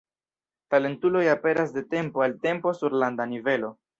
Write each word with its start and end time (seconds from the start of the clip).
Talentuloj 0.73 1.21
aperas 1.33 1.75
de 1.77 1.85
tempo 1.93 2.23
al 2.27 2.35
tempo 2.47 2.75
sur 2.79 2.99
landa 3.05 3.31
nivelo. 3.37 3.73